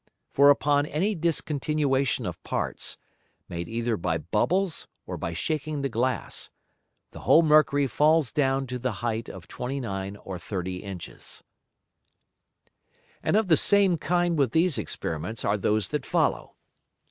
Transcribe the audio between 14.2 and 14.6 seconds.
with